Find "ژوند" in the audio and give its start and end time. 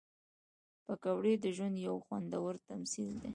1.55-1.75